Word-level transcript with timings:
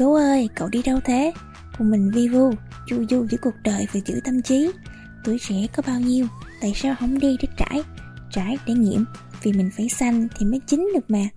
Gấu 0.00 0.14
ơi, 0.14 0.48
cậu 0.54 0.68
đi 0.68 0.82
đâu 0.82 1.00
thế? 1.04 1.32
Cùng 1.78 1.90
mình 1.90 2.10
vi 2.10 2.28
vu, 2.28 2.50
chu 2.86 3.04
du 3.10 3.26
giữa 3.30 3.38
cuộc 3.42 3.54
đời 3.64 3.86
và 3.92 4.00
giữ 4.06 4.20
tâm 4.24 4.42
trí. 4.42 4.70
Tuổi 5.24 5.38
trẻ 5.48 5.54
có 5.76 5.82
bao 5.86 6.00
nhiêu, 6.00 6.26
tại 6.60 6.72
sao 6.74 6.94
không 7.00 7.18
đi 7.18 7.36
để 7.42 7.48
trải? 7.56 7.82
Trải 8.30 8.58
để 8.66 8.74
nghiệm, 8.74 9.04
vì 9.42 9.52
mình 9.52 9.70
phải 9.76 9.88
xanh 9.88 10.28
thì 10.38 10.46
mới 10.46 10.60
chín 10.66 10.88
được 10.94 11.10
mà. 11.10 11.28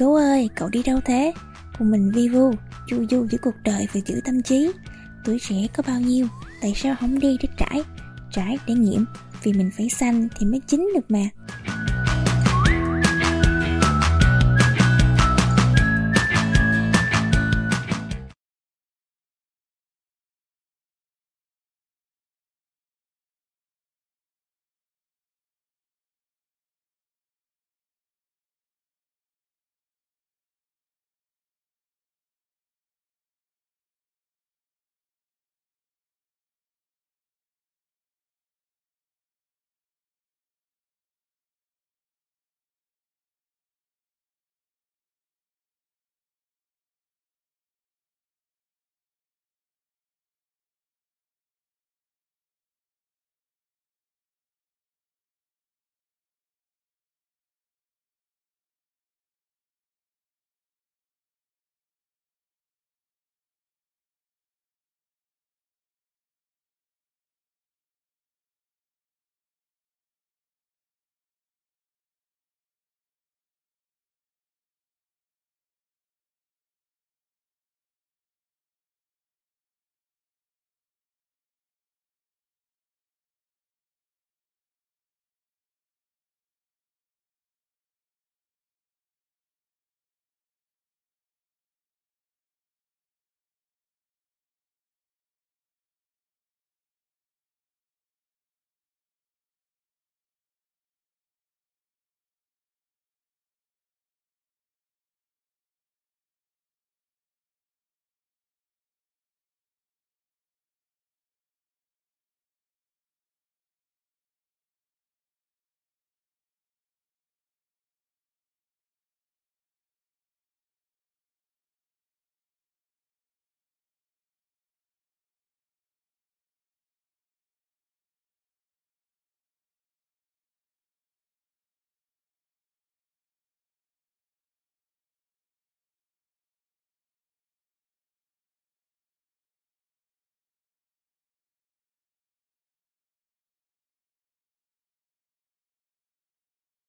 Gấu 0.00 0.14
ơi, 0.14 0.50
cậu 0.54 0.68
đi 0.68 0.82
đâu 0.82 1.00
thế? 1.04 1.32
Cùng 1.78 1.90
mình 1.90 2.10
vi 2.14 2.28
vu, 2.28 2.52
chu 2.88 3.04
du 3.10 3.26
giữa 3.30 3.38
cuộc 3.42 3.54
đời 3.64 3.86
và 3.92 4.00
giữ 4.06 4.20
tâm 4.24 4.42
trí. 4.42 4.72
Tuổi 5.24 5.38
trẻ 5.48 5.56
có 5.76 5.82
bao 5.86 6.00
nhiêu, 6.00 6.26
tại 6.62 6.72
sao 6.76 6.96
không 7.00 7.18
đi 7.18 7.36
để 7.42 7.48
trải? 7.58 7.82
Trải 8.32 8.58
để 8.66 8.74
nghiệm, 8.74 9.04
vì 9.42 9.52
mình 9.52 9.70
phải 9.76 9.88
xanh 9.88 10.28
thì 10.38 10.46
mới 10.46 10.60
chín 10.66 10.88
được 10.94 11.10
mà. 11.10 11.28